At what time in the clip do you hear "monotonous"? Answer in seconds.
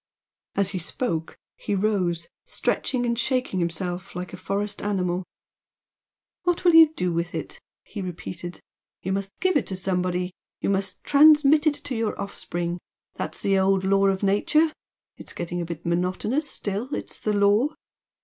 15.85-16.49